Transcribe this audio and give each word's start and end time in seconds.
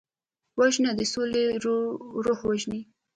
وژنه 0.59 0.91
د 0.99 1.01
سولې 1.13 1.45
روح 2.25 2.39
وژني 2.49 2.81